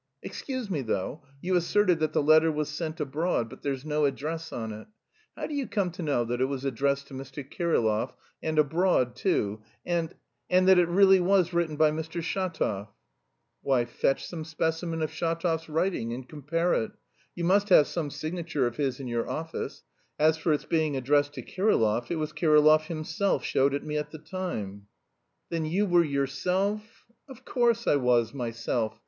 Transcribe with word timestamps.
"Excuse 0.23 0.67
me, 0.67 0.81
though. 0.81 1.21
You 1.43 1.55
asserted 1.55 1.99
that 1.99 2.11
the 2.11 2.23
letter 2.23 2.51
was 2.51 2.69
sent 2.69 2.99
abroad, 2.99 3.51
but 3.51 3.61
there's 3.61 3.85
no 3.85 4.05
address 4.05 4.51
on 4.51 4.73
it; 4.73 4.87
how 5.37 5.45
do 5.45 5.53
you 5.53 5.67
come 5.67 5.91
to 5.91 6.01
know 6.01 6.25
that 6.25 6.41
it 6.41 6.45
was 6.45 6.65
addressed 6.65 7.05
to 7.09 7.13
Mr. 7.13 7.47
Kirillov 7.47 8.15
and 8.41 8.57
abroad 8.57 9.15
too 9.15 9.61
and... 9.85 10.15
and... 10.49 10.67
that 10.67 10.79
it 10.79 10.87
really 10.87 11.19
was 11.19 11.53
written 11.53 11.75
by 11.75 11.91
Mr. 11.91 12.19
Shatov?" 12.19 12.87
"Why, 13.61 13.85
fetch 13.85 14.25
some 14.25 14.43
specimen 14.43 15.03
of 15.03 15.11
Shatov's 15.11 15.69
writing 15.69 16.13
and 16.13 16.27
compare 16.27 16.73
it. 16.73 16.93
You 17.35 17.43
must 17.43 17.69
have 17.69 17.85
some 17.85 18.09
signature 18.09 18.65
of 18.65 18.77
his 18.77 18.99
in 18.99 19.07
your 19.07 19.29
office. 19.29 19.83
As 20.17 20.35
for 20.35 20.51
its 20.51 20.65
being 20.65 20.97
addressed 20.97 21.33
to 21.33 21.43
Kirillov, 21.43 22.09
it 22.09 22.15
was 22.15 22.33
Kirillov 22.33 22.87
himself 22.87 23.43
showed 23.43 23.75
it 23.75 23.83
me 23.83 23.97
at 23.99 24.09
the 24.09 24.17
time." 24.17 24.87
"Then 25.51 25.63
you 25.63 25.85
were 25.85 26.03
yourself..." 26.03 27.05
"Of 27.29 27.45
course 27.45 27.85
I 27.85 27.97
was, 27.97 28.33
myself. 28.33 28.99